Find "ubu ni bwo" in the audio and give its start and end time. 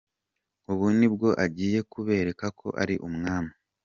0.71-1.29